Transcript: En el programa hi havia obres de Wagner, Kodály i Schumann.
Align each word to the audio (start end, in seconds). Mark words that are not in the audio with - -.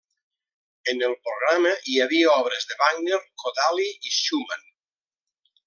En 0.93 1.03
el 1.07 1.13
programa 1.27 1.73
hi 1.91 1.99
havia 2.05 2.31
obres 2.37 2.67
de 2.71 2.79
Wagner, 2.81 3.21
Kodály 3.45 3.87
i 4.11 4.15
Schumann. 4.17 4.69